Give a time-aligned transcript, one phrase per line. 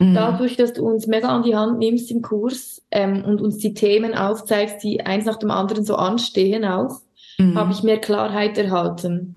[0.00, 0.14] Mhm.
[0.14, 3.74] Dadurch, dass du uns mega an die Hand nimmst im Kurs ähm, und uns die
[3.74, 7.00] Themen aufzeigst, die eins nach dem anderen so anstehen auch,
[7.38, 7.56] mhm.
[7.56, 9.36] habe ich mehr Klarheit erhalten.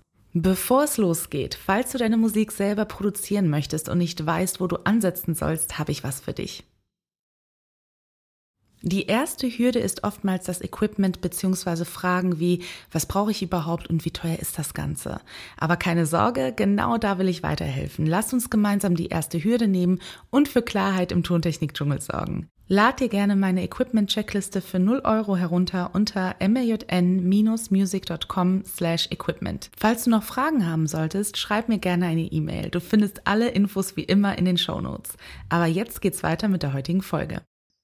[0.33, 4.77] Bevor es losgeht, falls du deine Musik selber produzieren möchtest und nicht weißt, wo du
[4.77, 6.63] ansetzen sollst, habe ich was für dich.
[8.83, 11.85] Die erste Hürde ist oftmals das Equipment bzw.
[11.85, 15.21] Fragen wie, was brauche ich überhaupt und wie teuer ist das Ganze?
[15.57, 18.07] Aber keine Sorge, genau da will ich weiterhelfen.
[18.07, 19.99] Lass uns gemeinsam die erste Hürde nehmen
[20.31, 22.47] und für Klarheit im Tontechnik-Dschungel sorgen.
[22.73, 29.69] Lad dir gerne meine Equipment-Checkliste für 0 Euro herunter unter mjn-music.com slash equipment.
[29.75, 32.69] Falls du noch Fragen haben solltest, schreib mir gerne eine E-Mail.
[32.69, 35.17] Du findest alle Infos wie immer in den Show Notes.
[35.49, 37.41] Aber jetzt geht's weiter mit der heutigen Folge.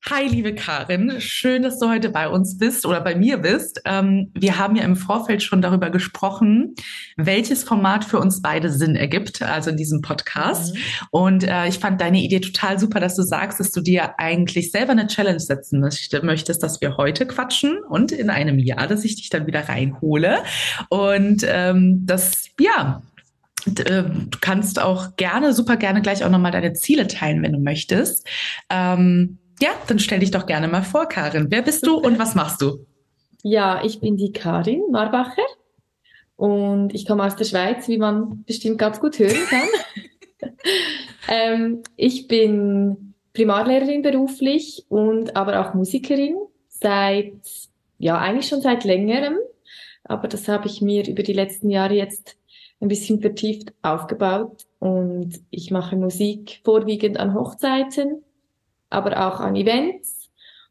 [0.10, 1.20] Hi, liebe Karin.
[1.20, 3.82] Schön, dass du heute bei uns bist oder bei mir bist.
[3.84, 6.76] Ähm, wir haben ja im Vorfeld schon darüber gesprochen,
[7.18, 10.74] welches Format für uns beide Sinn ergibt, also in diesem Podcast.
[10.74, 10.80] Mhm.
[11.12, 14.72] Und äh, ich fand deine Idee total super, dass du sagst, dass du dir eigentlich
[14.72, 19.18] selber eine Challenge setzen möchtest, dass wir heute quatschen und in einem Jahr, dass ich
[19.18, 20.38] dich dann wieder reinhole.
[20.88, 23.02] Und ähm, das, ja,
[23.66, 27.60] äh, Du kannst auch gerne, super gerne gleich auch nochmal deine Ziele teilen, wenn du
[27.60, 28.26] möchtest.
[28.70, 31.48] Ähm, ja, dann stell dich doch gerne mal vor, Karin.
[31.50, 32.86] Wer bist du und was machst du?
[33.44, 35.46] Ja, ich bin die Karin Marbacher
[36.36, 40.50] und ich komme aus der Schweiz, wie man bestimmt ganz gut hören kann.
[41.30, 46.36] ähm, ich bin Primarlehrerin beruflich und aber auch Musikerin
[46.68, 47.34] seit,
[47.98, 49.38] ja, eigentlich schon seit längerem.
[50.04, 52.38] Aber das habe ich mir über die letzten Jahre jetzt
[52.80, 58.24] ein bisschen vertieft aufgebaut und ich mache Musik vorwiegend an Hochzeiten
[58.90, 60.30] aber auch an Events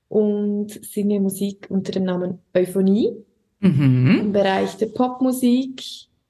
[0.08, 3.12] und singe Musik unter dem Namen Euphonie
[3.60, 4.18] mhm.
[4.20, 5.82] im Bereich der Popmusik.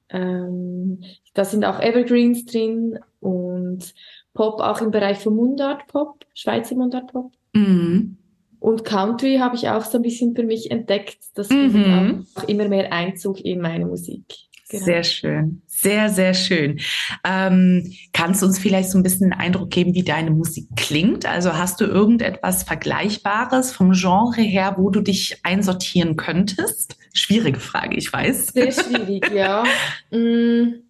[0.09, 1.01] Ähm,
[1.33, 3.93] da sind auch Evergreens drin und
[4.33, 7.31] Pop auch im Bereich von Mundart Pop, Schweizer Mundart Pop.
[7.53, 8.17] Mhm.
[8.59, 11.17] Und Country habe ich auch so ein bisschen für mich entdeckt.
[11.35, 12.25] Das mhm.
[12.35, 14.25] auch immer mehr Einzug in meine Musik.
[14.69, 14.83] Genau.
[14.83, 15.61] Sehr schön.
[15.67, 16.81] Sehr, sehr schön.
[17.23, 21.25] Ähm, kannst du uns vielleicht so ein bisschen einen Eindruck geben, wie deine Musik klingt?
[21.25, 26.97] Also hast du irgendetwas Vergleichbares vom Genre her, wo du dich einsortieren könntest?
[27.13, 28.47] Schwierige Frage, ich weiß.
[28.47, 29.63] Sehr schwierig, ja.
[30.11, 30.83] Mm.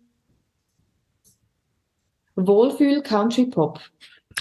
[2.36, 3.80] Wohlfühl Country Pop.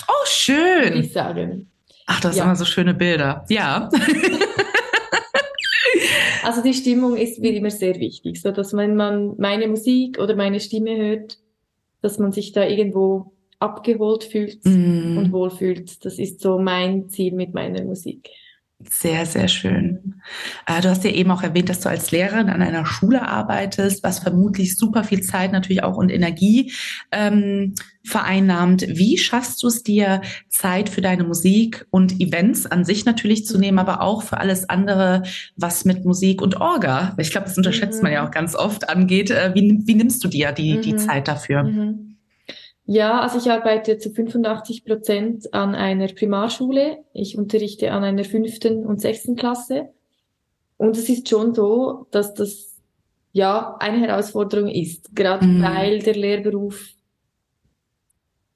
[0.07, 0.85] Oh, schön.
[0.85, 1.71] Würde ich sagen.
[2.07, 2.43] Ach, das ja.
[2.43, 3.45] sind immer so schöne Bilder.
[3.49, 3.89] Ja.
[6.47, 10.37] Also die Stimmung ist wie immer sehr wichtig, so dass wenn man meine Musik oder
[10.37, 11.39] meine Stimme hört,
[12.03, 15.19] dass man sich da irgendwo abgeholt fühlt mm.
[15.19, 16.05] und wohlfühlt.
[16.05, 18.31] Das ist so mein Ziel mit meiner Musik.
[18.79, 20.21] Sehr, sehr schön.
[20.67, 24.03] Äh, du hast ja eben auch erwähnt, dass du als Lehrerin an einer Schule arbeitest,
[24.03, 26.73] was vermutlich super viel Zeit natürlich auch und Energie
[27.11, 28.87] ähm, vereinnahmt.
[28.87, 30.21] Wie schaffst du es dir,
[30.51, 34.69] Zeit für deine Musik und Events an sich natürlich zu nehmen, aber auch für alles
[34.69, 35.23] andere,
[35.57, 38.03] was mit Musik und Orga, ich glaube, das unterschätzt mhm.
[38.03, 38.29] man ja mhm.
[38.29, 39.31] auch ganz oft, angeht.
[39.31, 40.83] Äh, wie, wie nimmst du dir die, mhm.
[40.83, 41.63] die Zeit dafür?
[41.63, 42.06] Mhm.
[42.87, 46.99] Ja, also ich arbeite zu 85 Prozent an einer Primarschule.
[47.13, 49.89] Ich unterrichte an einer fünften und sechsten Klasse.
[50.77, 52.77] Und es ist schon so, dass das
[53.33, 55.63] ja eine Herausforderung ist, gerade mhm.
[55.63, 56.91] weil der Lehrberuf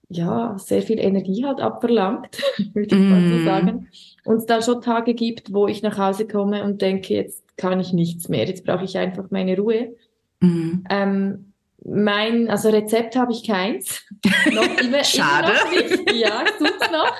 [0.08, 2.40] ja sehr viel Energie hat abverlangt,
[2.74, 3.44] würde ich mal so mhm.
[3.44, 3.88] sagen.
[4.24, 7.80] Und es dann schon Tage gibt, wo ich nach Hause komme und denke, jetzt kann
[7.80, 9.96] ich nichts mehr, jetzt brauche ich einfach meine Ruhe.
[10.40, 10.84] Mhm.
[10.88, 11.49] Ähm,
[11.84, 14.04] mein, also Rezept habe ich keins.
[14.52, 15.52] noch immer, Schade.
[15.52, 16.12] Immer noch nicht.
[16.14, 17.16] Ja, tut's noch.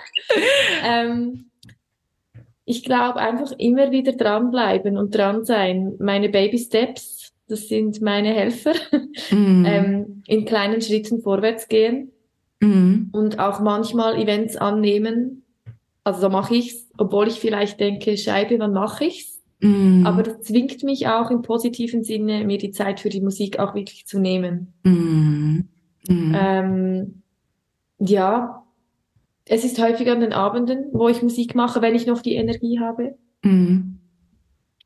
[0.84, 1.50] ähm,
[2.65, 5.95] ich glaube einfach immer wieder dranbleiben und dran sein.
[5.98, 8.74] Meine Baby Steps, das sind meine Helfer.
[9.30, 9.65] Mm.
[9.65, 12.13] ähm, in kleinen Schritten vorwärts gehen.
[12.60, 13.09] Mm.
[13.13, 15.45] Und auch manchmal Events annehmen.
[16.04, 19.40] Also so mache ich's, obwohl ich vielleicht denke, Scheibe, wann mache ich's?
[19.60, 20.07] Mm.
[20.07, 23.74] Aber das zwingt mich auch im positiven Sinne, mir die Zeit für die Musik auch
[23.74, 24.72] wirklich zu nehmen.
[24.84, 25.60] Mm.
[26.09, 26.34] Mm.
[26.34, 27.22] Ähm,
[27.98, 28.65] ja,
[29.45, 32.80] es ist häufig an den Abenden, wo ich Musik mache, wenn ich noch die Energie
[32.80, 33.16] habe.
[33.42, 33.97] Mm.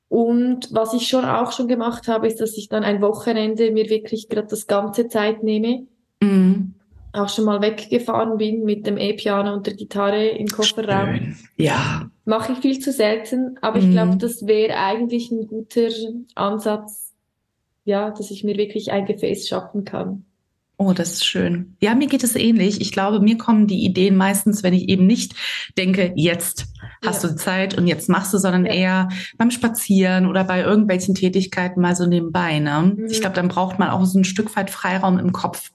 [0.08, 3.88] Und was ich schon auch schon gemacht habe, ist, dass ich dann ein Wochenende mir
[3.90, 5.86] wirklich gerade das ganze Zeit nehme.
[6.20, 6.73] Mm.
[7.14, 11.14] Auch schon mal weggefahren bin mit dem E-Piano und der Gitarre im Kofferraum.
[11.16, 11.36] Schön.
[11.56, 12.10] Ja.
[12.24, 13.92] Mache ich viel zu selten, aber ich Mhm.
[13.92, 15.88] glaube, das wäre eigentlich ein guter
[16.34, 17.12] Ansatz,
[17.84, 20.24] ja, dass ich mir wirklich ein Gefäß schaffen kann.
[20.76, 21.76] Oh, das ist schön.
[21.80, 22.80] Ja, mir geht es ähnlich.
[22.80, 25.34] Ich glaube, mir kommen die Ideen meistens, wenn ich eben nicht
[25.78, 26.66] denke, jetzt
[27.04, 27.28] hast Ja.
[27.30, 28.72] du Zeit und jetzt machst du, sondern Ja.
[28.72, 29.08] eher
[29.38, 32.58] beim Spazieren oder bei irgendwelchen Tätigkeiten mal so nebenbei.
[32.58, 32.94] Ne?
[32.96, 33.06] Mhm.
[33.06, 35.70] Ich glaube, dann braucht man auch so ein Stück weit Freiraum im Kopf.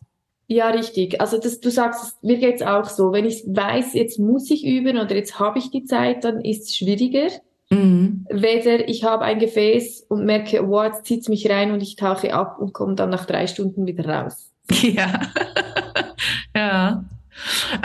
[0.51, 1.21] Ja, richtig.
[1.21, 3.11] Also das, du sagst, mir geht's auch so.
[3.11, 6.63] Wenn ich weiß, jetzt muss ich üben oder jetzt habe ich die Zeit, dann ist
[6.63, 7.27] es schwieriger.
[7.69, 8.25] Mhm.
[8.31, 12.33] Weder ich habe ein Gefäß und merke, wow, jetzt zieht's mich rein und ich tauche
[12.33, 14.51] ab und komme dann nach drei Stunden wieder raus.
[14.81, 15.21] Ja.
[16.55, 17.05] ja.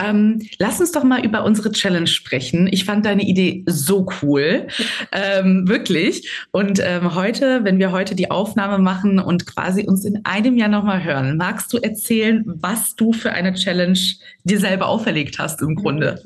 [0.03, 2.67] Ähm, lass uns doch mal über unsere Challenge sprechen.
[2.71, 4.67] Ich fand deine Idee so cool,
[5.11, 6.29] ähm, wirklich.
[6.51, 10.69] Und ähm, heute, wenn wir heute die Aufnahme machen und quasi uns in einem Jahr
[10.69, 13.99] nochmal hören, magst du erzählen, was du für eine Challenge
[14.43, 16.21] dir selber auferlegt hast im Grunde?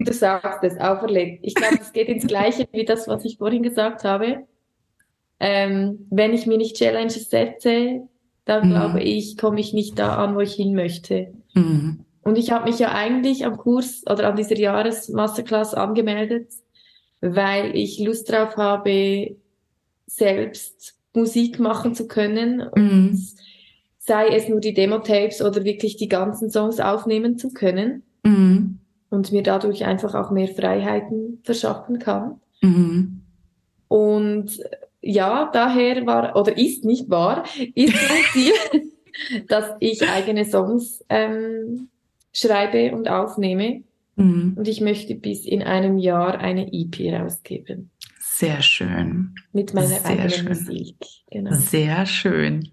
[0.00, 1.40] Du sagst es, auferlegt.
[1.42, 4.46] Ich glaube, es geht ins Gleiche wie das, was ich vorhin gesagt habe.
[5.38, 8.02] Ähm, wenn ich mir nicht Challenges setze,
[8.46, 8.72] dann Mhm.
[8.72, 11.34] glaube ich, komme ich nicht da an, wo ich hin möchte.
[11.54, 12.05] Mhm.
[12.26, 16.48] Und ich habe mich ja eigentlich am Kurs oder an dieser Jahresmasterclass angemeldet,
[17.20, 19.36] weil ich Lust drauf habe,
[20.06, 23.22] selbst Musik machen zu können und Mhm.
[23.98, 28.80] sei es nur die Demo-Tapes oder wirklich die ganzen Songs aufnehmen zu können Mhm.
[29.08, 32.40] und mir dadurch einfach auch mehr Freiheiten verschaffen kann.
[32.60, 33.22] Mhm.
[33.86, 34.60] Und
[35.00, 37.44] ja, daher war oder ist nicht wahr,
[37.76, 38.52] ist mein Ziel,
[39.46, 41.88] dass ich eigene Songs ähm,
[42.36, 43.82] schreibe und aufnehme.
[44.16, 44.54] Mhm.
[44.56, 47.90] Und ich möchte bis in einem Jahr eine EP rausgeben.
[48.18, 49.34] Sehr schön.
[49.52, 50.48] Mit meiner Sehr eigenen schön.
[50.48, 50.96] Musik.
[51.30, 51.52] Genau.
[51.54, 52.70] Sehr schön.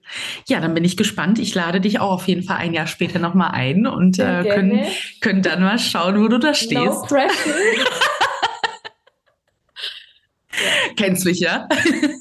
[0.48, 1.40] Ja, dann bin ich gespannt.
[1.40, 4.84] Ich lade dich auch auf jeden Fall ein Jahr später nochmal ein und äh, können,
[5.22, 7.08] können dann mal schauen, wo du da No stehst.
[7.08, 7.54] pressure.
[10.98, 11.68] Kennst mich ja?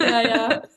[0.00, 0.62] Ja, ja.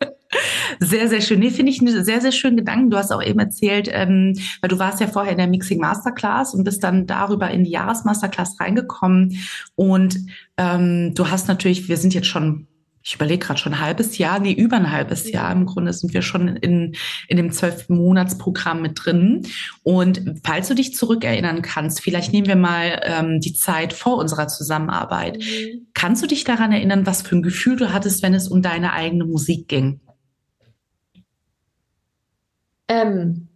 [0.80, 1.40] Sehr, sehr schön.
[1.40, 2.90] Nee, finde ich einen sehr, sehr schönen Gedanken.
[2.90, 6.54] Du hast auch eben erzählt, ähm, weil du warst ja vorher in der Mixing Masterclass
[6.54, 9.38] und bist dann darüber in die Jahresmasterclass reingekommen.
[9.76, 10.18] Und
[10.58, 12.68] ähm, du hast natürlich, wir sind jetzt schon,
[13.04, 15.52] ich überlege gerade schon ein halbes Jahr, nee, über ein halbes Jahr.
[15.52, 16.96] Im Grunde sind wir schon in,
[17.28, 19.44] in dem zwölf Monatsprogramm mit drin.
[19.84, 24.48] Und falls du dich zurückerinnern kannst, vielleicht nehmen wir mal ähm, die Zeit vor unserer
[24.48, 25.38] Zusammenarbeit.
[25.38, 25.88] Mhm.
[25.94, 28.94] Kannst du dich daran erinnern, was für ein Gefühl du hattest, wenn es um deine
[28.94, 30.00] eigene Musik ging?
[32.88, 33.48] Ähm,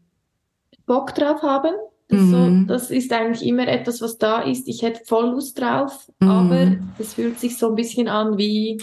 [0.86, 1.74] Bock drauf haben.
[2.08, 2.66] Das, Mhm.
[2.68, 4.68] so, das ist eigentlich immer etwas, was da ist.
[4.68, 6.30] Ich hätte voll Lust drauf, Mhm.
[6.30, 8.82] aber es fühlt sich so ein bisschen an wie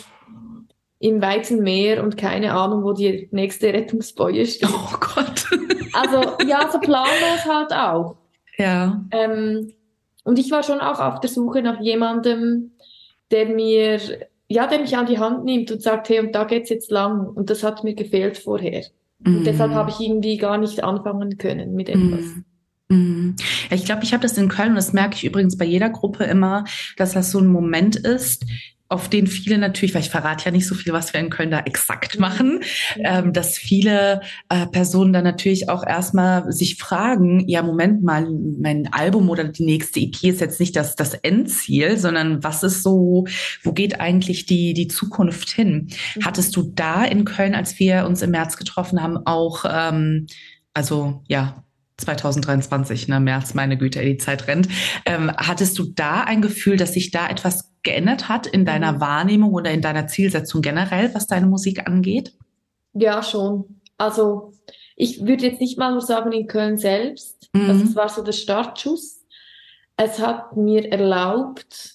[1.00, 4.69] im weiten Meer und keine Ahnung, wo die nächste Rettungsboje steht.
[4.72, 5.44] Oh Gott.
[5.93, 8.16] Also ja, so planlos halt auch.
[8.58, 9.02] Ja.
[9.12, 9.72] Ähm,
[10.25, 12.72] und ich war schon auch auf der Suche nach jemandem,
[13.31, 13.99] der mir,
[14.46, 17.26] ja, der mich an die Hand nimmt und sagt, hey, und da geht's jetzt lang.
[17.28, 18.84] Und das hat mir gefehlt vorher.
[19.24, 22.24] Und deshalb habe ich irgendwie gar nicht anfangen können mit etwas.
[22.24, 22.44] Mhm.
[22.88, 23.36] Mhm.
[23.70, 25.90] Ja, ich glaube, ich habe das in Köln und das merke ich übrigens bei jeder
[25.90, 26.64] Gruppe immer,
[26.96, 28.44] dass das so ein Moment ist,
[28.88, 31.50] auf den viele natürlich, weil ich verrate ja nicht so viel, was wir in Köln
[31.50, 32.61] da exakt machen,
[32.99, 38.29] ähm, dass viele äh, Personen dann natürlich auch erstmal sich fragen, ja, Moment mal,
[38.61, 42.83] mein Album oder die nächste EP ist jetzt nicht das, das Endziel, sondern was ist
[42.83, 43.27] so,
[43.62, 45.88] wo geht eigentlich die, die Zukunft hin?
[46.15, 46.25] Mhm.
[46.25, 50.26] Hattest du da in Köln, als wir uns im März getroffen haben, auch, ähm,
[50.75, 51.64] also ja,
[51.99, 54.69] 2023, ne, März, meine Güte, die Zeit rennt.
[55.07, 59.00] Ähm, hattest du da ein Gefühl, dass sich da etwas geändert hat in deiner Mhm.
[59.00, 62.35] Wahrnehmung oder in deiner Zielsetzung generell, was deine Musik angeht?
[62.93, 63.81] Ja, schon.
[63.97, 64.52] Also
[64.97, 67.49] ich würde jetzt nicht mal nur sagen in Köln selbst.
[67.55, 67.71] Mhm.
[67.71, 69.25] Also es war so der Startschuss.
[69.97, 71.95] Es hat mir erlaubt,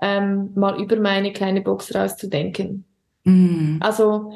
[0.00, 2.84] ähm, mal über meine kleine Box rauszudenken.
[3.24, 3.78] Mhm.
[3.80, 4.32] Also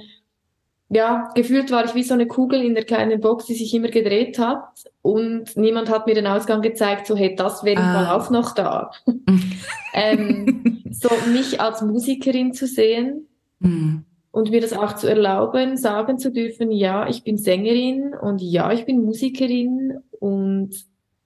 [0.95, 3.89] ja, gefühlt war ich wie so eine Kugel in der kleinen Box, die sich immer
[3.89, 4.65] gedreht hat
[5.01, 8.15] und niemand hat mir den Ausgang gezeigt, so hey, das wäre Ah.
[8.15, 8.91] Auch noch da.
[9.95, 13.27] ähm, so mich als Musikerin zu sehen
[13.61, 14.05] Mhm.
[14.33, 18.73] und mir das auch zu erlauben, sagen zu dürfen, ja, ich bin Sängerin und ja,
[18.73, 20.71] ich bin Musikerin und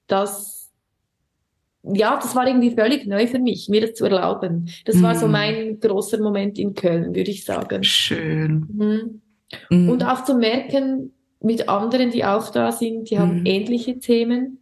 [0.06, 0.70] das,
[1.82, 4.68] ja, das war irgendwie völlig neu für mich, mir das zu erlauben.
[4.84, 5.32] Das war so Mhm.
[5.32, 7.82] mein großer Moment in Köln, würde ich sagen.
[7.84, 8.66] Schön.
[8.72, 9.22] Mhm.
[9.70, 9.88] Mhm.
[9.90, 13.46] Und auch zu merken, mit anderen, die auch da sind, die haben Mhm.
[13.46, 14.58] ähnliche Themen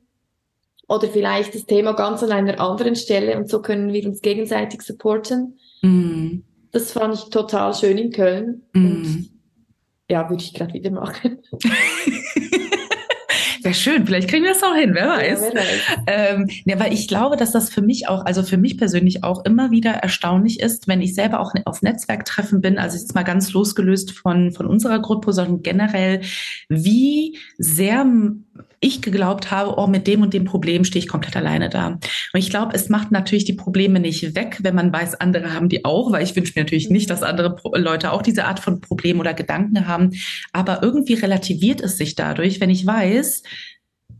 [0.89, 4.83] oder vielleicht das Thema ganz an einer anderen Stelle und so können wir uns gegenseitig
[4.83, 5.59] supporten.
[5.83, 6.45] Mhm.
[6.73, 8.87] Das fand ich total schön in Köln Mhm.
[8.87, 9.31] und
[10.11, 11.39] ja, würde ich gerade wieder machen.
[13.65, 14.05] Ja, schön.
[14.07, 15.41] Vielleicht kriegen wir das auch hin, wer weiß.
[15.41, 15.81] Ja, wer weiß.
[16.07, 19.45] Ähm, ja, weil ich glaube, dass das für mich auch, also für mich persönlich auch
[19.47, 23.53] immer wieder erstaunlich ist, wenn ich selber auch auf Netzwerktreffen bin, also jetzt mal ganz
[23.55, 26.21] losgelöst von, von unserer Gruppe, sondern generell,
[26.69, 28.05] wie sehr
[28.81, 31.89] ich geglaubt habe, oh, mit dem und dem Problem stehe ich komplett alleine da.
[31.89, 32.01] Und
[32.35, 35.85] ich glaube, es macht natürlich die Probleme nicht weg, wenn man weiß, andere haben die
[35.85, 39.21] auch, weil ich wünsche mir natürlich nicht, dass andere Leute auch diese Art von Problem
[39.21, 40.11] oder Gedanken haben.
[40.53, 43.43] Aber irgendwie relativiert es sich dadurch, wenn ich weiß,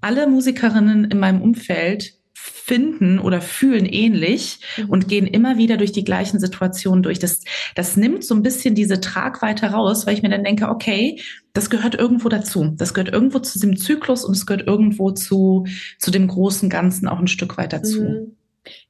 [0.01, 2.15] alle Musikerinnen in meinem Umfeld
[2.47, 4.91] finden oder fühlen ähnlich mhm.
[4.91, 7.19] und gehen immer wieder durch die gleichen Situationen durch.
[7.19, 7.41] Das,
[7.75, 11.21] das nimmt so ein bisschen diese Tragweite raus, weil ich mir dann denke, okay,
[11.55, 12.75] das gehört irgendwo dazu.
[12.77, 15.65] Das gehört irgendwo zu dem Zyklus und es gehört irgendwo zu,
[15.99, 18.03] zu dem großen Ganzen auch ein Stück weit dazu.
[18.03, 18.37] Mhm.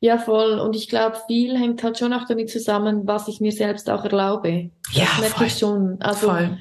[0.00, 0.58] Ja, voll.
[0.58, 4.04] Und ich glaube, viel hängt halt schon auch damit zusammen, was ich mir selbst auch
[4.04, 4.70] erlaube.
[4.92, 5.96] Ja, das merke ich schon.
[6.00, 6.58] Also, voll.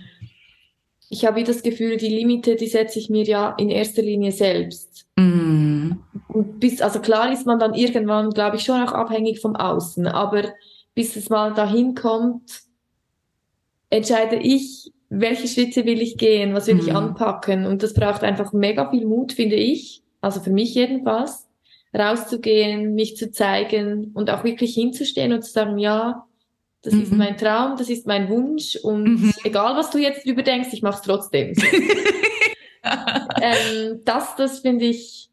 [1.10, 5.06] ich habe das Gefühl, die Limite, die setze ich mir ja in erster Linie selbst.
[5.16, 5.73] Mm.
[6.28, 10.08] Und bis, also klar ist man dann irgendwann, glaube ich, schon auch abhängig vom Außen.
[10.08, 10.44] Aber
[10.96, 12.62] bis es mal dahin kommt,
[13.90, 16.80] entscheide ich, welche Schritte will ich gehen, was will mm.
[16.80, 17.66] ich anpacken.
[17.66, 20.02] Und das braucht einfach mega viel Mut, finde ich.
[20.22, 21.48] Also für mich jedenfalls
[21.96, 26.26] rauszugehen, mich zu zeigen und auch wirklich hinzustehen und zu sagen, ja,
[26.82, 27.02] das mhm.
[27.04, 29.34] ist mein Traum, das ist mein Wunsch und mhm.
[29.44, 31.54] egal was du jetzt drüber denkst, ich mach's trotzdem.
[33.42, 35.30] ähm, das, das finde ich,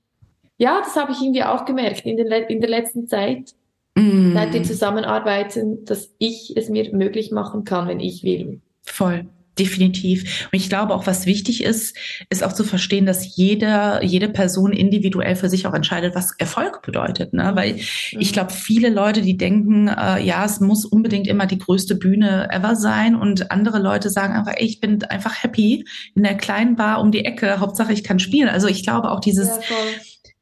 [0.60, 3.54] ja, das habe ich irgendwie auch gemerkt in, den, in der letzten Zeit,
[3.96, 4.34] mhm.
[4.34, 8.60] seit wir zusammenarbeiten, dass ich es mir möglich machen kann, wenn ich will.
[8.82, 9.26] Voll
[9.60, 10.48] definitiv.
[10.50, 11.96] Und ich glaube auch, was wichtig ist,
[12.30, 16.82] ist auch zu verstehen, dass jeder, jede Person individuell für sich auch entscheidet, was Erfolg
[16.82, 17.34] bedeutet.
[17.34, 17.52] Ne?
[17.54, 18.32] Weil ich mhm.
[18.32, 22.74] glaube, viele Leute, die denken, äh, ja, es muss unbedingt immer die größte Bühne ever
[22.74, 23.14] sein.
[23.14, 27.12] Und andere Leute sagen einfach, ey, ich bin einfach happy in der kleinen Bar um
[27.12, 27.60] die Ecke.
[27.60, 28.48] Hauptsache, ich kann spielen.
[28.48, 29.76] Also ich glaube auch dieses, ja,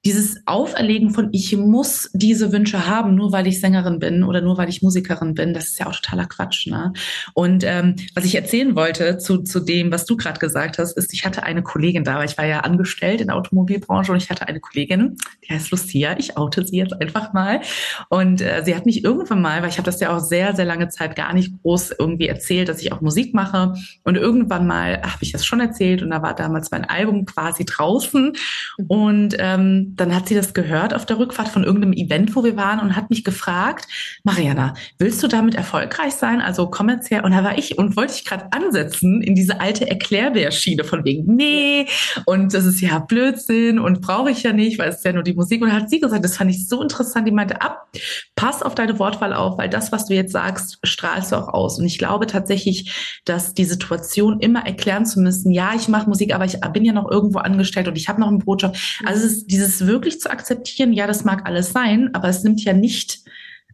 [0.08, 4.56] dieses Auferlegen von ich muss diese Wünsche haben, nur weil ich Sängerin bin oder nur
[4.56, 6.66] weil ich Musikerin bin, das ist ja auch totaler Quatsch.
[6.66, 6.94] Ne?
[7.34, 11.12] Und ähm, was ich erzählen wollte zu, zu dem, was du gerade gesagt hast, ist,
[11.12, 14.30] ich hatte eine Kollegin da, weil ich war ja angestellt in der Automobilbranche und ich
[14.30, 17.60] hatte eine Kollegin, die heißt Lucia, ich oute sie jetzt einfach mal.
[18.08, 20.64] Und äh, sie hat mich irgendwann mal, weil ich habe das ja auch sehr, sehr
[20.64, 23.74] lange Zeit gar nicht groß irgendwie erzählt, dass ich auch Musik mache.
[24.04, 27.66] Und irgendwann mal habe ich das schon erzählt und da war damals mein Album quasi
[27.66, 28.32] draußen.
[28.78, 28.86] Mhm.
[28.86, 32.56] Und ähm, dann hat sie das gehört auf der Rückfahrt von irgendeinem Event, wo wir
[32.56, 33.86] waren und hat mich gefragt,
[34.24, 37.24] Mariana, willst du damit erfolgreich sein, also kommerziell?
[37.24, 41.34] Und da war ich und wollte ich gerade ansetzen in diese alte Erklärbärschiene von wegen,
[41.34, 41.86] nee,
[42.26, 45.22] und das ist ja Blödsinn und brauche ich ja nicht, weil es ist ja nur
[45.22, 45.62] die Musik.
[45.62, 47.88] Und dann hat sie gesagt, das fand ich so interessant, die meinte, ab,
[48.36, 51.78] pass auf deine Wortwahl auf, weil das, was du jetzt sagst, strahlst du auch aus.
[51.78, 56.34] Und ich glaube tatsächlich, dass die Situation immer erklären zu müssen, ja, ich mache Musik,
[56.34, 58.76] aber ich bin ja noch irgendwo angestellt und ich habe noch einen Brotjob.
[59.04, 62.62] Also es ist dieses wirklich zu akzeptieren, ja, das mag alles sein, aber es nimmt
[62.62, 63.22] ja nicht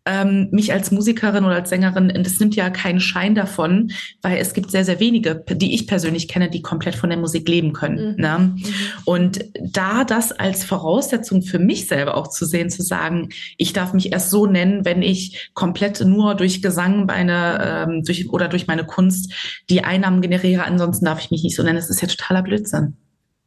[0.06, 3.90] ähm, mich als Musikerin oder als Sängerin, das nimmt ja keinen Schein davon,
[4.21, 7.49] weil es gibt sehr, sehr wenige, die ich persönlich kenne, die komplett von der Musik
[7.49, 8.12] leben können.
[8.12, 8.21] Mhm.
[8.21, 8.38] Ne?
[8.38, 8.64] Mhm.
[9.06, 13.94] Und da das als Voraussetzung für mich selber auch zu sehen, zu sagen, ich darf
[13.94, 18.66] mich erst so nennen, wenn ich komplett nur durch Gesang meine, ähm, durch, oder durch
[18.66, 19.33] meine Kunst
[19.71, 21.76] die Einnahmen generiere, ansonsten darf ich mich nicht so nennen.
[21.76, 22.97] Das ist ja totaler Blödsinn.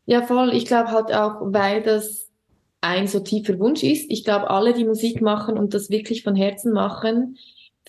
[0.06, 0.52] Ja, voll.
[0.54, 2.27] Ich glaube halt auch, weil das
[2.88, 4.10] ein so tiefer Wunsch ist.
[4.10, 7.38] Ich glaube, alle, die Musik machen und das wirklich von Herzen machen,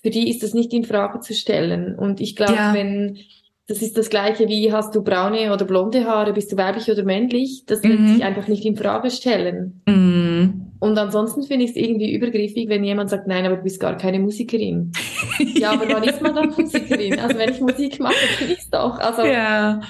[0.01, 1.97] für die ist das nicht in Frage zu stellen.
[1.97, 2.73] Und ich glaube, ja.
[2.73, 3.19] wenn
[3.67, 7.03] das ist das gleiche wie hast du braune oder blonde Haare, bist du weiblich oder
[7.03, 7.89] männlich, das mhm.
[7.89, 9.83] wird sich einfach nicht in Frage stellen.
[9.85, 10.71] Mhm.
[10.79, 13.95] Und ansonsten finde ich es irgendwie übergriffig, wenn jemand sagt, nein, aber du bist gar
[13.95, 14.91] keine Musikerin.
[15.55, 17.19] ja, aber wann ist man dann Musikerin?
[17.19, 18.97] Also wenn ich Musik mache, bin ich doch.
[18.97, 19.81] Also ja.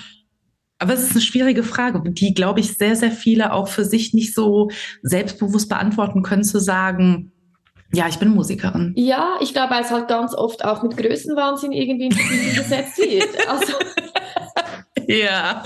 [0.79, 4.13] Aber es ist eine schwierige Frage, die, glaube ich, sehr, sehr viele auch für sich
[4.13, 4.69] nicht so
[5.03, 7.33] selbstbewusst beantworten können, zu sagen,
[7.91, 8.93] ja, ich bin Musikerin.
[8.95, 12.97] Ja, ich glaube, weil es halt ganz oft auch mit Größenwahnsinn irgendwie in Verbindung gesetzt
[12.97, 13.49] wird.
[13.49, 13.73] Also,
[15.07, 15.63] ja.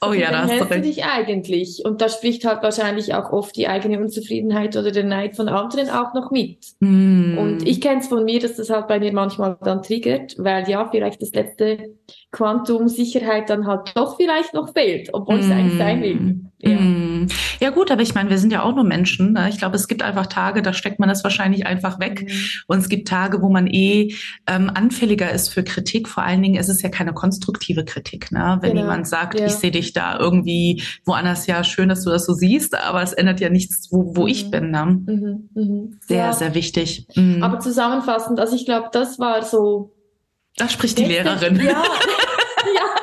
[0.00, 0.84] Oh also, ja, da hast du recht.
[0.84, 1.82] dich eigentlich.
[1.84, 5.90] Und da spricht halt wahrscheinlich auch oft die eigene Unzufriedenheit oder der Neid von anderen
[5.90, 6.58] auch noch mit.
[6.80, 7.38] Mm.
[7.38, 10.68] Und ich kenne es von mir, dass das halt bei mir manchmal dann triggert, weil
[10.68, 11.94] ja, vielleicht das letzte
[12.30, 15.40] Quantum Sicherheit dann halt doch vielleicht noch fehlt, obwohl mm.
[15.40, 16.40] es eigentlich sein will.
[16.62, 16.68] Mm.
[16.68, 16.80] Ja.
[16.80, 17.28] Mm.
[17.60, 19.32] ja gut, aber ich meine, wir sind ja auch nur Menschen.
[19.32, 19.48] Ne?
[19.48, 22.26] Ich glaube, es gibt einfach Tage, da steckt man das wahrscheinlich einfach weg.
[22.26, 22.32] Mm.
[22.68, 24.14] Und es gibt Tage, wo man eh
[24.46, 26.08] ähm, anfälliger ist für Kritik.
[26.08, 28.30] Vor allen Dingen ist es ja keine konstruktive Kritik.
[28.32, 28.58] Ne?
[28.60, 28.82] Wenn genau.
[28.82, 29.46] jemand sagt, ja.
[29.46, 33.12] ich sehe dich da irgendwie woanders, ja, schön, dass du das so siehst, aber es
[33.12, 34.50] ändert ja nichts, wo, wo ich mhm.
[34.50, 34.70] bin.
[34.70, 34.84] Ne?
[34.86, 35.48] Mhm.
[35.54, 35.98] Mhm.
[36.00, 36.32] Sehr, ja.
[36.32, 37.06] sehr wichtig.
[37.14, 37.42] Mhm.
[37.42, 39.94] Aber zusammenfassend, also ich glaube, das war so.
[40.56, 41.56] Da spricht die Lehrerin.
[41.56, 41.62] Ja,
[42.74, 43.01] ja.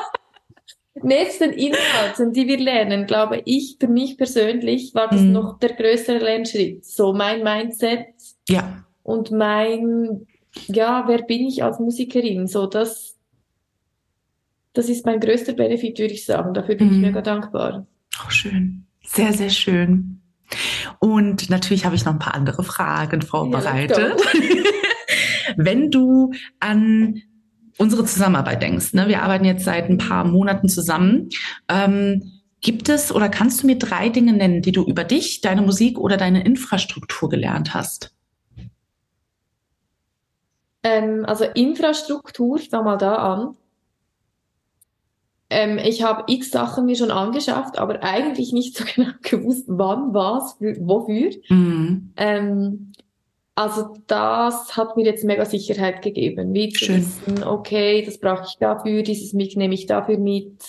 [1.04, 5.32] Nebst den Inhalten, die wir lernen, glaube ich, für mich persönlich war das Mhm.
[5.32, 6.86] noch der größere Lernschritt.
[6.86, 8.08] So mein Mindset
[8.48, 8.84] Ja.
[9.04, 10.26] und mein,
[10.68, 12.48] ja, wer bin ich als Musikerin?
[12.48, 13.16] So das,
[14.74, 16.54] das ist mein größter Benefit, würde ich sagen.
[16.54, 17.02] Dafür bin ich Mhm.
[17.02, 17.86] mega dankbar.
[18.26, 18.86] Oh, schön.
[19.06, 20.22] Sehr, sehr schön.
[21.00, 24.14] Und natürlich habe ich noch ein paar andere Fragen vorbereitet.
[25.58, 27.22] Wenn du an
[27.80, 31.30] unsere Zusammenarbeit denkst, ne, wir arbeiten jetzt seit ein paar Monaten zusammen,
[31.70, 35.62] ähm, gibt es oder kannst du mir drei Dinge nennen, die du über dich, deine
[35.62, 38.14] Musik oder deine Infrastruktur gelernt hast?
[40.84, 43.56] Ähm, also Infrastruktur, ich fange mal da an.
[45.50, 50.14] Ähm, ich habe x Sachen mir schon angeschafft, aber eigentlich nicht so genau gewusst, wann,
[50.14, 51.32] was, für, wofür.
[51.50, 52.14] Mhm.
[52.18, 52.92] Ähm,
[53.60, 56.96] also das hat mir jetzt mega Sicherheit gegeben, wie zu Schön.
[56.96, 60.64] wissen, okay, das brauche ich dafür, dieses Mic nehme ich dafür mit.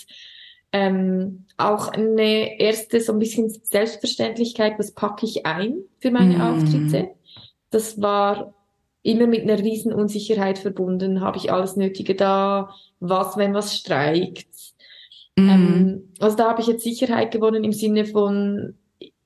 [0.72, 6.40] Ähm, auch eine erste so ein bisschen Selbstverständlichkeit, was packe ich ein für meine Mhm.
[6.40, 7.10] Auftritte.
[7.70, 8.54] Das war
[9.04, 11.20] immer mit einer riesen Unsicherheit verbunden.
[11.20, 12.74] Habe ich alles Nötige da?
[12.98, 14.48] Was, wenn was streikt?
[15.36, 15.48] Mhm.
[15.48, 18.74] Ähm, also da habe ich jetzt Sicherheit gewonnen im Sinne von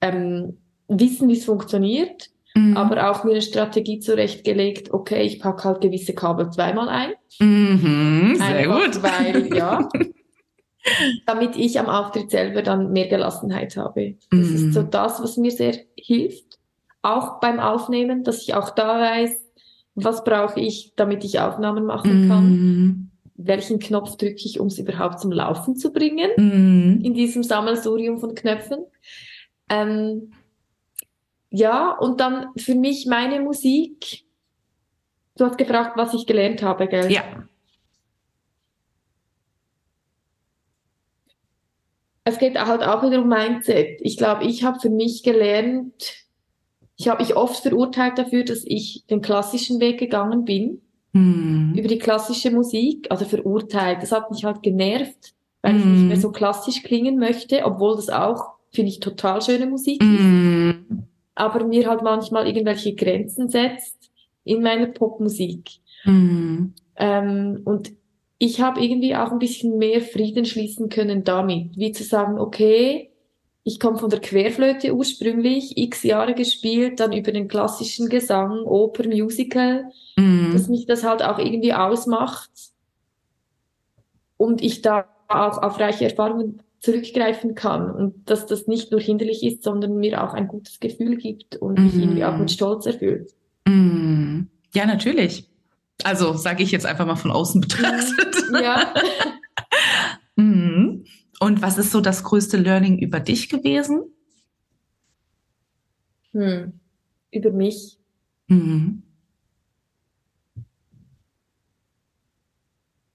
[0.02, 2.76] ähm, wissen, wie es funktioniert, Mhm.
[2.76, 7.10] aber auch mir eine Strategie zurechtgelegt, okay, ich packe halt gewisse Kabel zweimal ein.
[7.40, 8.36] Mhm.
[8.36, 9.02] Sehr Einfach gut.
[9.02, 9.88] Weil, ja,
[11.26, 14.16] damit ich am Auftritt selber dann mehr Gelassenheit habe.
[14.30, 14.54] Das Mhm.
[14.54, 16.58] ist so das, was mir sehr hilft.
[17.02, 19.32] Auch beim Aufnehmen, dass ich auch da weiß,
[19.96, 22.50] was brauche ich, damit ich Aufnahmen machen kann.
[22.50, 23.10] Mhm.
[23.36, 26.30] Welchen Knopf drücke ich, um es überhaupt zum Laufen zu bringen?
[26.36, 27.00] Mhm.
[27.02, 28.78] in diesem Sammelsurium von Knöpfen.
[29.68, 30.32] Ähm,
[31.54, 34.24] ja, und dann für mich meine Musik.
[35.36, 37.12] Du hast gefragt, was ich gelernt habe, gell?
[37.12, 37.22] Ja.
[42.24, 44.00] Es geht halt auch wieder um Mindset.
[44.00, 46.24] Ich glaube, ich habe für mich gelernt,
[46.96, 50.80] ich habe mich oft verurteilt dafür, dass ich den klassischen Weg gegangen bin,
[51.12, 51.74] Mhm.
[51.76, 54.02] über die klassische Musik, also verurteilt.
[54.02, 55.92] Das hat mich halt genervt, weil ich Mhm.
[55.92, 61.13] nicht mehr so klassisch klingen möchte, obwohl das auch, finde ich, total schöne Musik ist.
[61.34, 64.10] Aber mir halt manchmal irgendwelche Grenzen setzt
[64.44, 65.70] in meiner Popmusik.
[66.04, 66.74] Mhm.
[66.96, 67.92] Ähm, und
[68.38, 73.10] ich habe irgendwie auch ein bisschen mehr Frieden schließen können damit, wie zu sagen, okay,
[73.62, 79.08] ich komme von der Querflöte ursprünglich, x Jahre gespielt, dann über den klassischen Gesang, Oper,
[79.08, 80.70] Musical, dass Mhm.
[80.74, 82.50] mich das halt auch irgendwie ausmacht
[84.36, 89.42] und ich da auch auf reiche Erfahrungen zurückgreifen kann und dass das nicht nur hinderlich
[89.42, 92.00] ist, sondern mir auch ein gutes Gefühl gibt und mich Mhm.
[92.00, 93.32] irgendwie auch mit Stolz erfüllt.
[93.66, 94.48] Mhm.
[94.74, 95.48] Ja, natürlich.
[96.02, 98.36] Also sage ich jetzt einfach mal von außen betrachtet.
[98.62, 98.92] Ja.
[100.36, 101.04] Mhm.
[101.38, 104.02] Und was ist so das größte Learning über dich gewesen?
[106.32, 106.72] Hm.
[107.30, 107.98] Über mich.
[108.48, 109.04] Mhm.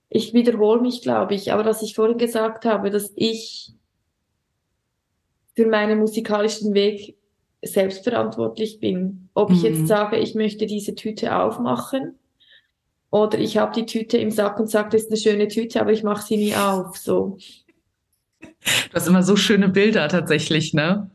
[0.09, 3.71] Ich wiederhole mich, glaube ich, aber was ich vorhin gesagt habe, dass ich
[5.55, 7.15] für meinen musikalischen Weg
[7.61, 9.29] selbstverantwortlich bin.
[9.33, 9.65] Ob ich Mhm.
[9.65, 12.17] jetzt sage, ich möchte diese Tüte aufmachen
[13.11, 15.91] oder ich habe die Tüte im Sack und sage, das ist eine schöne Tüte, aber
[15.91, 16.97] ich mache sie nie auf.
[16.97, 17.37] So.
[18.41, 21.11] Du hast immer so schöne Bilder tatsächlich, ne?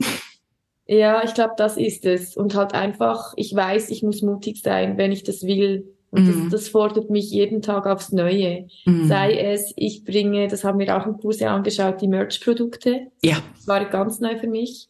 [0.86, 2.36] Ja, ich glaube, das ist es.
[2.36, 5.93] Und halt einfach, ich weiß, ich muss mutig sein, wenn ich das will.
[6.14, 6.50] Und Mhm.
[6.50, 8.66] das, das fordert mich jeden Tag aufs Neue.
[8.86, 9.08] Mhm.
[9.08, 13.08] Sei es, ich bringe, das haben wir auch im Kurs ja angeschaut, die Merch-Produkte.
[13.22, 13.38] Ja.
[13.56, 14.88] Das war ganz neu für mich,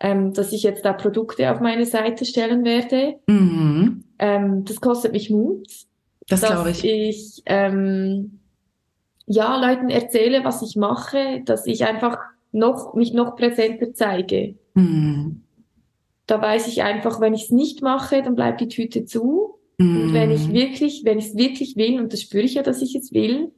[0.00, 3.14] ähm, dass ich jetzt da Produkte auf meine Seite stellen werde.
[3.26, 4.04] Mhm.
[4.18, 5.66] Ähm, das kostet mich Mut,
[6.28, 6.84] Das glaube ich.
[6.84, 8.40] ich ähm,
[9.26, 12.18] ja Leuten erzähle, was ich mache, dass ich einfach
[12.52, 14.54] noch mich noch präsenter zeige.
[14.74, 15.42] Mhm.
[16.26, 19.57] Da weiß ich einfach, wenn ich es nicht mache, dann bleibt die Tüte zu.
[19.78, 20.54] Und wenn ich Mhm.
[20.54, 23.52] wirklich, wenn ich es wirklich will, und das spüre ich ja, dass ich es will,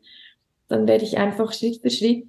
[0.68, 2.26] dann werde ich einfach Schritt für Schritt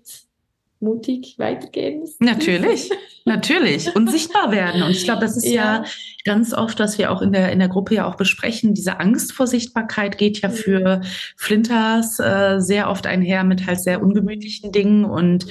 [0.79, 2.03] mutig weitergehen.
[2.19, 2.89] Natürlich,
[3.25, 3.93] natürlich.
[3.95, 4.81] Und sichtbar werden.
[4.81, 5.83] Und ich glaube, das ist ja.
[5.83, 5.85] Ja.
[6.25, 8.73] ganz oft, was wir auch in der, in der Gruppe ja auch besprechen.
[8.73, 10.53] Diese Angst vor Sichtbarkeit geht ja Mhm.
[10.53, 11.01] für
[11.35, 15.45] Flinters äh, sehr oft einher mit halt sehr ungemütlichen Dingen und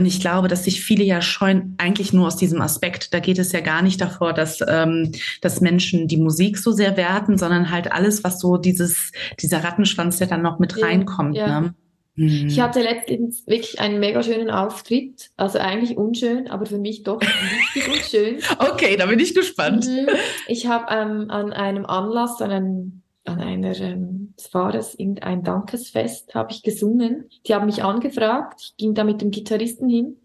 [0.00, 3.12] und ich glaube, dass sich viele ja scheuen, eigentlich nur aus diesem Aspekt.
[3.12, 6.96] Da geht es ja gar nicht davor, dass, ähm, dass Menschen die Musik so sehr
[6.96, 11.36] werten, sondern halt alles, was so dieses, dieser Rattenschwanz, der dann noch mit Ja, reinkommt.
[11.36, 11.60] ja.
[11.60, 11.74] Ne?
[12.16, 15.30] Ich hatte letztens wirklich einen mega schönen Auftritt.
[15.36, 18.38] Also eigentlich unschön, aber für mich doch wichtig und schön.
[18.72, 19.86] Okay, da bin ich gespannt.
[19.86, 20.06] Mhm.
[20.46, 25.42] Ich habe ähm, an einem Anlass, an, einem, an einer ähm, was war es, irgendein
[25.42, 27.28] Dankesfest, habe ich gesungen.
[27.46, 30.16] Die haben mich angefragt, ich ging da mit dem Gitarristen hin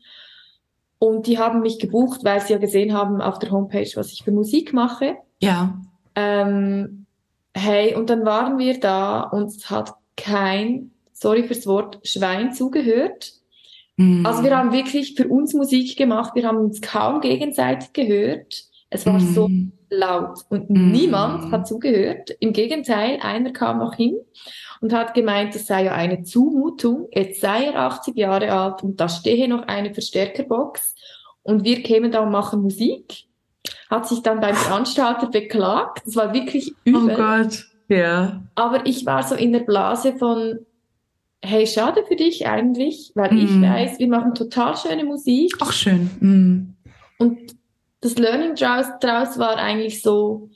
[0.99, 4.23] und die haben mich gebucht, weil sie ja gesehen haben auf der Homepage, was ich
[4.23, 5.17] für Musik mache.
[5.41, 5.79] Ja.
[6.15, 7.05] Ähm,
[7.53, 13.33] hey, und dann waren wir da und es hat kein, sorry fürs Wort, Schwein zugehört.
[13.97, 14.25] Mhm.
[14.25, 18.63] Also wir haben wirklich für uns Musik gemacht, wir haben uns kaum gegenseitig gehört.
[18.89, 19.71] Es war so Mhm.
[19.89, 20.91] laut und Mhm.
[20.91, 22.31] niemand hat zugehört.
[22.39, 24.15] Im Gegenteil, einer kam noch hin
[24.81, 27.07] und hat gemeint, das sei ja eine Zumutung.
[27.11, 30.95] Jetzt sei er 80 Jahre alt und da stehe noch eine Verstärkerbox
[31.43, 33.25] und wir kämen da und machen Musik.
[33.89, 36.03] Hat sich dann beim Veranstalter beklagt.
[36.05, 37.15] Das war wirklich Oh übel.
[37.15, 37.65] Gott.
[37.87, 38.41] Ja.
[38.55, 40.59] Aber ich war so in der Blase von,
[41.43, 43.61] hey, schade für dich eigentlich, weil ich Mhm.
[43.63, 45.53] weiß, wir machen total schöne Musik.
[45.61, 46.09] Auch schön.
[46.19, 46.75] Mhm.
[47.19, 47.55] Und
[48.05, 50.49] das Learning draus, draus war eigentlich so,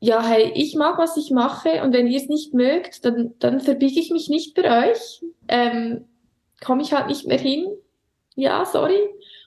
[0.00, 3.60] ja, hey, ich mag, was ich mache und wenn ihr es nicht mögt, dann, dann
[3.60, 5.22] verbiege ich mich nicht für euch.
[5.48, 6.04] Ähm,
[6.64, 7.66] komme ich halt nicht mehr hin.
[8.34, 8.98] Ja, sorry.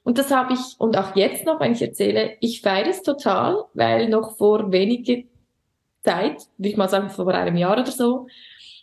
[0.03, 3.65] Und das habe ich, und auch jetzt noch, wenn ich erzähle, ich feiere es total,
[3.73, 5.23] weil noch vor weniger
[6.03, 8.27] Zeit, würde ich mal sagen, vor einem Jahr oder so,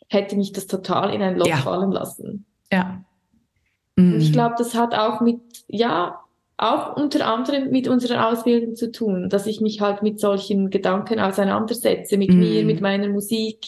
[0.08, 1.56] hätte mich das total in ein Loch Ja.
[1.58, 2.44] fallen lassen.
[2.72, 3.04] Ja.
[3.96, 4.32] Und ich Mhm.
[4.32, 6.18] glaube, das hat auch mit, ja,
[6.56, 11.18] auch unter anderem mit unserer Ausbildung zu tun, dass ich mich halt mit solchen Gedanken
[11.18, 12.38] auseinandersetze, mit Mhm.
[12.38, 13.66] mir, mit meiner Musik.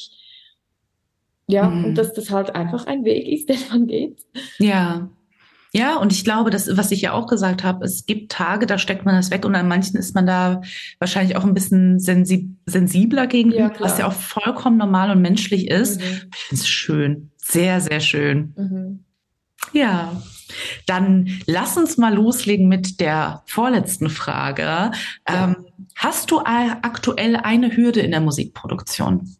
[1.46, 1.84] Ja, Mhm.
[1.86, 4.18] und dass das halt einfach ein Weg ist, den man geht.
[4.58, 5.08] Ja.
[5.76, 8.78] Ja, und ich glaube, das, was ich ja auch gesagt habe, es gibt Tage, da
[8.78, 10.60] steckt man das weg und an manchen ist man da
[11.00, 15.68] wahrscheinlich auch ein bisschen sensi sensibler gegenüber, Ja, was ja auch vollkommen normal und menschlich
[15.68, 16.00] ist.
[16.00, 16.06] Mhm.
[16.32, 17.30] Ich finde es schön.
[17.38, 18.54] Sehr, sehr schön.
[18.56, 19.04] Mhm.
[19.72, 20.22] Ja.
[20.86, 24.62] Dann lass uns mal loslegen mit der vorletzten Frage.
[24.62, 24.92] Ja.
[25.26, 25.56] Ähm,
[25.96, 29.36] hast du aktuell eine Hürde in der Musikproduktion?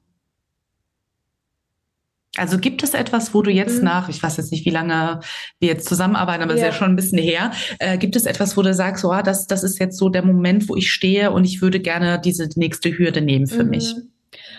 [2.37, 3.85] Also gibt es etwas, wo du jetzt Mhm.
[3.85, 5.21] nach, ich weiß jetzt nicht, wie lange
[5.61, 6.69] wir jetzt zusammenarbeiten, aber es ist Ja.
[6.71, 9.63] ja schon ein bisschen her, äh, gibt es etwas, wo du sagst, oh, das, das
[9.63, 13.21] ist jetzt so der Moment, wo ich stehe und ich würde gerne diese nächste Hürde
[13.21, 13.71] nehmen für Mhm.
[13.71, 13.95] mich?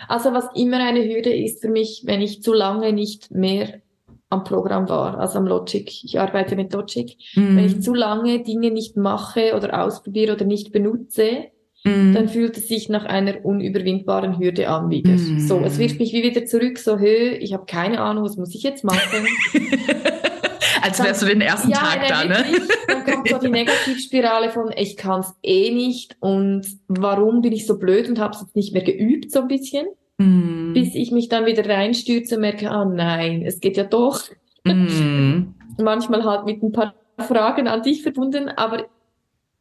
[0.07, 3.81] Also was immer eine Hürde ist für mich, wenn ich zu lange nicht mehr
[4.29, 5.89] am Programm war, also am Logic.
[6.03, 7.15] Ich arbeite mit Logic.
[7.35, 7.57] Mhm.
[7.57, 11.51] Wenn ich zu lange Dinge nicht mache oder ausprobiere oder nicht benutze,
[11.85, 12.13] Mhm.
[12.15, 15.11] dann fühlt es sich nach einer unüberwindbaren Hürde an wieder.
[15.11, 15.39] Mm.
[15.39, 18.55] So, es wirft mich wie wieder zurück, so, hö, ich habe keine Ahnung, was muss
[18.55, 19.27] ich jetzt machen?
[20.81, 22.43] Als wärst du den ersten ja, Tag da, ne?
[22.87, 27.67] Dann kommt so die Negativspirale von, ich kann es eh nicht und warum bin ich
[27.67, 29.85] so blöd und habe es jetzt nicht mehr geübt, so ein bisschen,
[30.17, 30.73] Mhm.
[30.73, 34.21] bis ich mich dann wieder reinstürze und merke, ah nein, es geht ja doch.
[34.63, 35.55] Mhm.
[35.77, 38.85] Manchmal halt mit ein paar Fragen an dich verbunden, aber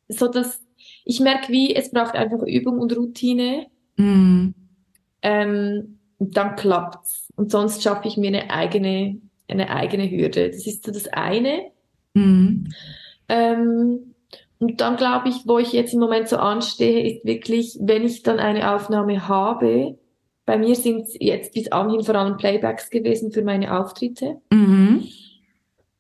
[0.09, 0.63] so dass
[1.05, 3.67] ich merke, wie es braucht einfach Übung und Routine.
[3.97, 4.55] Mhm.
[5.23, 7.29] ähm, dann klappt's.
[7.37, 10.51] Und sonst schaffe ich mir eine eigene, eine eigene Hürde.
[10.51, 11.71] Das ist so das eine.
[12.15, 12.73] Mhm.
[13.29, 14.15] Ähm,
[14.59, 18.23] und dann glaube ich, wo ich jetzt im Moment so anstehe, ist wirklich, wenn ich
[18.23, 19.99] dann eine Aufnahme habe,
[20.47, 25.05] bei mir sind es jetzt bis anhin vor allem Playbacks gewesen für meine Auftritte, Mhm.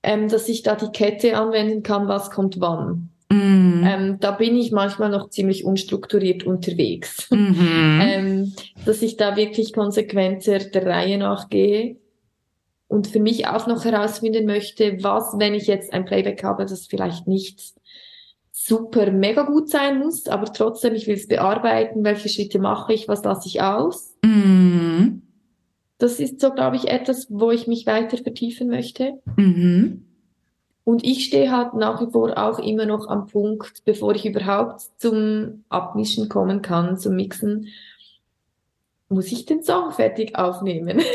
[0.02, 3.10] ähm, dass ich da die Kette anwenden kann, was kommt wann.
[3.30, 3.84] Mhm.
[3.86, 7.30] Ähm, da bin ich manchmal noch ziemlich unstrukturiert unterwegs.
[7.30, 8.00] Mhm.
[8.02, 8.52] ähm,
[8.84, 11.96] dass ich da wirklich konsequenter der Reihe nachgehe
[12.86, 16.86] und für mich auch noch herausfinden möchte, was, wenn ich jetzt ein Playback habe, das
[16.86, 17.74] vielleicht nicht
[18.66, 23.08] super mega gut sein muss, aber trotzdem, ich will es bearbeiten, welche Schritte mache ich,
[23.08, 24.16] was lasse ich aus.
[24.24, 25.22] Mhm.
[25.98, 29.20] Das ist so, glaube ich, etwas, wo ich mich weiter vertiefen möchte.
[29.36, 30.06] Mhm.
[30.84, 34.82] Und ich stehe halt nach wie vor auch immer noch am Punkt, bevor ich überhaupt
[34.98, 37.68] zum Abmischen kommen kann, zum Mixen,
[39.10, 41.00] muss ich den Song fertig aufnehmen.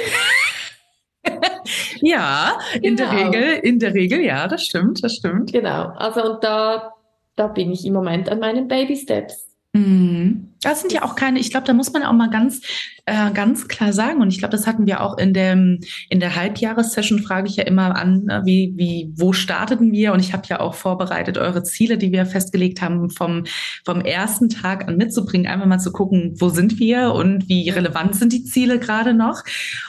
[2.02, 3.30] Ja, in der Genau.
[3.30, 5.52] Regel, in der Regel, ja, das stimmt, das stimmt.
[5.52, 5.90] Genau.
[5.98, 6.94] Also, und da,
[7.40, 9.56] da bin ich im Moment an meinen Baby Steps.
[9.74, 10.54] Mhm.
[10.62, 12.62] Das sind ja auch keine, ich glaube, da muss man auch mal ganz,
[13.06, 14.22] äh, ganz klar sagen.
[14.22, 17.64] Und ich glaube, das hatten wir auch in dem, in der Halbjahressession, frage ich ja
[17.64, 20.14] immer an, ne, wie, wie, wo starteten wir?
[20.14, 23.46] Und ich habe ja auch vorbereitet, eure Ziele, die wir festgelegt haben, vom,
[23.86, 28.16] vom ersten Tag an mitzubringen, einfach mal zu gucken, wo sind wir und wie relevant
[28.16, 29.44] sind die Ziele gerade noch.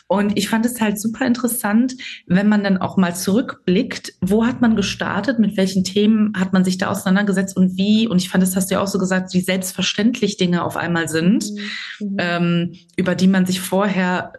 [0.06, 1.94] Und ich fand es halt super interessant,
[2.26, 6.64] wenn man dann auch mal zurückblickt, wo hat man gestartet, mit welchen Themen hat man
[6.64, 9.32] sich da auseinandergesetzt und wie, und ich fand, das hast du ja auch so gesagt,
[9.34, 11.44] wie selbstverständlich Dinge auf einmal sind,
[12.00, 12.16] Mhm.
[12.18, 14.32] ähm, über die man sich vorher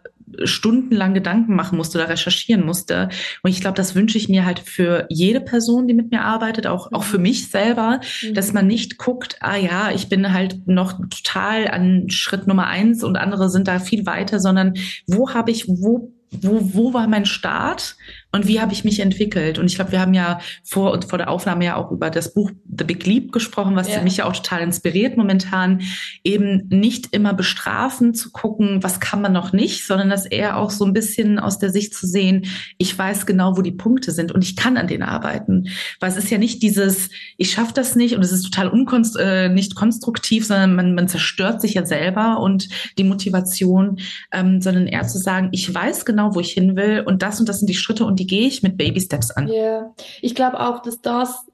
[0.44, 3.10] stundenlang Gedanken machen musste oder recherchieren musste.
[3.44, 6.68] Und ich glaube, das wünsche ich mir halt für jede Person, die mit mir arbeitet,
[6.68, 7.24] auch, auch für mhm.
[7.24, 8.34] mich selber, mhm.
[8.34, 13.04] dass man nicht guckt, ah ja, ich bin halt noch total an Schritt Nummer eins
[13.04, 14.76] und andere sind da viel weiter, sondern
[15.08, 17.98] wo habe ich, wo wo, wo war mein Start
[18.32, 19.60] und wie habe ich mich entwickelt?
[19.60, 22.52] Und ich glaube, wir haben ja vor, vor der Aufnahme ja auch über das Buch
[22.66, 24.02] The Big Leap gesprochen, was ja.
[24.02, 25.82] mich ja auch total inspiriert momentan,
[26.24, 30.72] eben nicht immer bestrafen zu gucken, was kann man noch nicht, sondern das eher auch
[30.72, 32.46] so ein bisschen aus der Sicht zu sehen,
[32.78, 35.68] ich weiß genau, wo die Punkte sind und ich kann an denen arbeiten.
[36.00, 39.18] Weil es ist ja nicht dieses, ich schaffe das nicht und es ist total unkonst
[39.20, 44.00] äh, nicht konstruktiv, sondern man, man zerstört sich ja selber und die Motivation,
[44.32, 47.50] ähm, sondern eher zu sagen, ich weiß genau, wo ich hin will und das und
[47.50, 49.48] das sind die Schritte und die gehe ich mit Baby Steps an.
[49.48, 51.46] Ja, ich glaube auch, dass das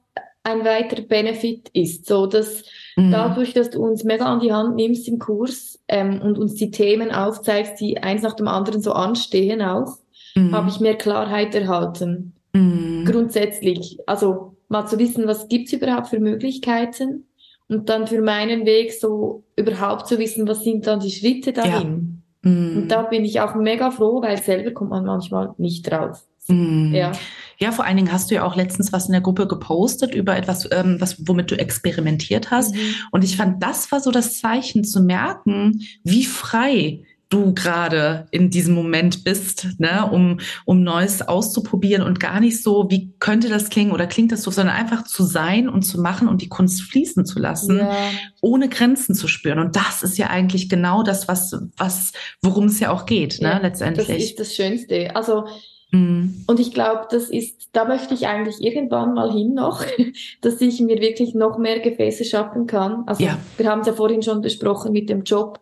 [0.44, 2.64] ein weiterer Benefit ist, so dass
[2.96, 3.12] mhm.
[3.12, 6.72] dadurch, dass du uns mega an die Hand nimmst im Kurs ähm, und uns die
[6.72, 9.98] Themen aufzeigst, die eins nach dem anderen so anstehen auch,
[10.36, 10.56] mhm.
[10.56, 12.34] habe ich mehr Klarheit erhalten.
[12.54, 13.04] Mhm.
[13.06, 17.26] Grundsätzlich, also mal zu wissen, was gibt's überhaupt für Möglichkeiten
[17.68, 22.24] und dann für meinen Weg so überhaupt zu wissen, was sind dann die Schritte dahin.
[22.44, 22.52] Ja.
[22.52, 22.88] Und mhm.
[22.88, 26.26] da bin ich auch mega froh, weil selber kommt man manchmal nicht drauf.
[26.48, 26.94] Mhm.
[26.94, 27.12] Ja.
[27.60, 30.38] Ja, vor allen Dingen hast du ja auch letztens was in der Gruppe gepostet über
[30.38, 32.76] etwas, ähm, was, womit du experimentiert hast.
[32.76, 32.96] Mhm.
[33.12, 38.50] Und ich fand, das war so das Zeichen zu merken, wie frei du gerade in
[38.50, 43.70] diesem Moment bist, ne, um, um Neues auszuprobieren und gar nicht so, wie könnte das
[43.70, 46.84] klingen oder klingt das so, sondern einfach zu sein und zu machen und die Kunst
[46.84, 47.98] fließen zu lassen, ja.
[48.42, 49.60] ohne Grenzen zu spüren.
[49.60, 53.50] Und das ist ja eigentlich genau das, was, was, worum es ja auch geht, ne,
[53.50, 54.08] ja, letztendlich.
[54.08, 55.14] Das ist das Schönste.
[55.16, 55.48] Also,
[55.92, 56.44] Mhm.
[56.48, 59.84] Und ich glaube, das ist, da möchte ich eigentlich irgendwann mal hin noch,
[60.42, 63.04] dass ich mir wirklich noch mehr Gefäße schaffen kann.
[63.08, 63.38] Also ja.
[63.58, 65.60] wir haben es ja vorhin schon besprochen mit dem Job.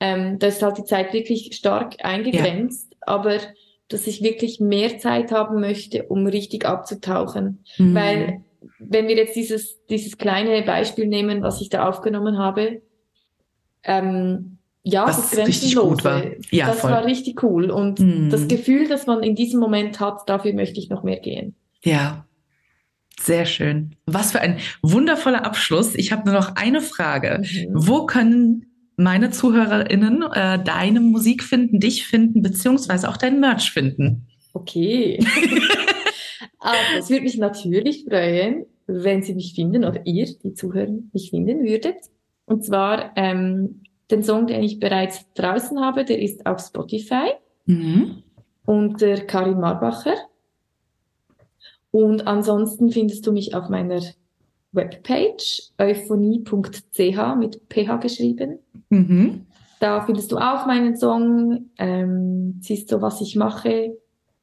[0.00, 2.98] Ähm, da ist halt die Zeit wirklich stark eingegrenzt, ja.
[3.06, 3.38] aber
[3.88, 7.64] dass ich wirklich mehr Zeit haben möchte, um richtig abzutauchen.
[7.76, 7.94] Mhm.
[7.94, 8.44] Weil
[8.78, 12.82] wenn wir jetzt dieses, dieses kleine Beispiel nehmen, was ich da aufgenommen habe,
[13.82, 16.22] ähm, ja, was das richtig gut war.
[16.50, 16.90] Ja, das voll.
[16.90, 17.70] war richtig cool.
[17.70, 18.30] Und mm.
[18.30, 21.54] das Gefühl, das man in diesem Moment hat, dafür möchte ich noch mehr gehen.
[21.84, 22.24] Ja,
[23.20, 23.96] sehr schön.
[24.06, 25.94] Was für ein wundervoller Abschluss.
[25.94, 27.42] Ich habe nur noch eine Frage.
[27.42, 27.68] Mhm.
[27.72, 28.66] Wo können
[28.96, 34.26] meine ZuhörerInnen äh, deine Musik finden, dich finden, beziehungsweise auch dein Merch finden?
[34.54, 35.18] Okay.
[36.58, 41.30] also, es würde mich natürlich freuen, wenn Sie mich finden oder ihr, die Zuhörer, mich
[41.30, 41.96] finden würdet.
[42.46, 47.32] Und zwar ähm, den Song, den ich bereits draußen habe, der ist auf Spotify
[47.66, 48.22] mhm.
[48.64, 50.14] unter Karin Marbacher.
[51.90, 54.00] Und ansonsten findest du mich auf meiner
[54.72, 58.58] Webpage euphonie.ch mit ph geschrieben.
[58.88, 59.46] Mhm.
[59.80, 63.96] Da findest du auch meinen Song, ähm, siehst du, was ich mache,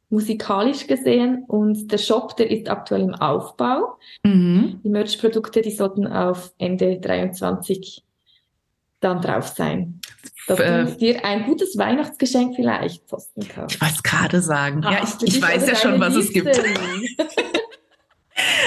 [0.10, 1.44] musikalisch gesehen.
[1.48, 3.98] Und der Shop, der ist aktuell im Aufbau.
[4.24, 4.82] Mhm.
[4.84, 8.04] Die Merch-Produkte, die sollten auf Ende 23
[9.00, 10.02] dann drauf sein.
[10.48, 13.68] Dass äh, dir ein gutes Weihnachtsgeschenk vielleicht posten kann.
[13.70, 14.84] Ich wollte es gerade sagen.
[14.84, 16.50] Ah, ja, ich, ich weiß ja schon, was es gibt.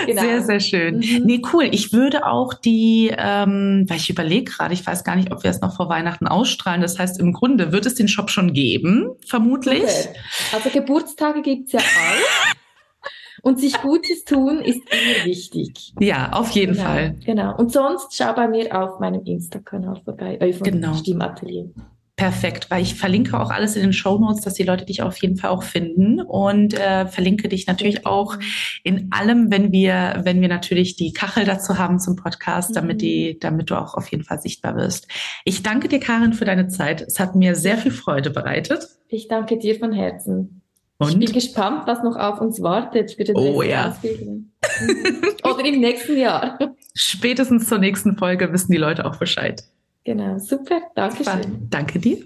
[0.06, 0.22] Genau.
[0.22, 0.96] Sehr, sehr schön.
[0.96, 1.22] Mhm.
[1.24, 1.68] Nee, cool.
[1.70, 5.50] Ich würde auch die, ähm, weil ich überlege gerade, ich weiß gar nicht, ob wir
[5.50, 6.80] es noch vor Weihnachten ausstrahlen.
[6.80, 9.82] Das heißt, im Grunde wird es den Shop schon geben, vermutlich.
[9.82, 10.08] Okay.
[10.52, 12.54] Also Geburtstage gibt's ja auch.
[13.42, 15.94] Und sich Gutes tun ist immer wichtig.
[15.98, 17.16] Ja, auf jeden genau, Fall.
[17.24, 17.56] Genau.
[17.56, 20.94] Und sonst schau bei mir auf meinem Insta-Kanal vorbei, äh, genau.
[20.94, 21.70] Stimmatelier.
[22.20, 25.16] Perfekt, weil ich verlinke auch alles in den Show Notes, dass die Leute dich auf
[25.22, 28.36] jeden Fall auch finden und äh, verlinke dich natürlich auch
[28.84, 32.98] in allem, wenn wir, wenn wir natürlich die Kachel dazu haben zum Podcast, damit mhm.
[32.98, 35.08] die, damit du auch auf jeden Fall sichtbar wirst.
[35.46, 37.00] Ich danke dir, Karin, für deine Zeit.
[37.00, 38.86] Es hat mir sehr viel Freude bereitet.
[39.08, 40.59] Ich danke dir von Herzen.
[41.00, 41.12] Und?
[41.12, 43.96] Ich bin gespannt, was noch auf uns wartet für den oh, ja.
[45.42, 46.58] Oder im nächsten Jahr.
[46.94, 49.64] Spätestens zur nächsten Folge wissen die Leute auch Bescheid.
[50.04, 50.82] Genau, super.
[50.94, 51.68] Dankeschön.
[51.70, 52.18] Danke dir.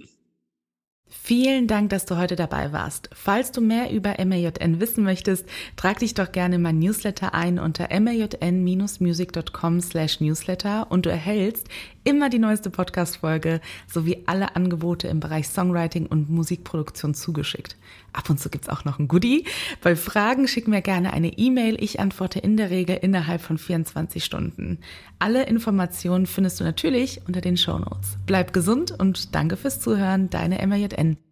[1.06, 3.08] Vielen Dank, dass du heute dabei warst.
[3.12, 7.60] Falls du mehr über MAJN wissen möchtest, trag dich doch gerne in mein Newsletter ein
[7.60, 11.68] unter majn-music.com slash newsletter und du erhältst
[12.04, 17.76] immer die neueste Podcast-Folge sowie alle Angebote im Bereich Songwriting und Musikproduktion zugeschickt.
[18.12, 19.44] Ab und zu gibt's auch noch ein Goodie.
[19.82, 21.82] Bei Fragen schick mir gerne eine E-Mail.
[21.82, 24.78] Ich antworte in der Regel innerhalb von 24 Stunden.
[25.18, 28.18] Alle Informationen findest du natürlich unter den Show Notes.
[28.26, 30.30] Bleib gesund und danke fürs Zuhören.
[30.30, 31.23] Deine MJN.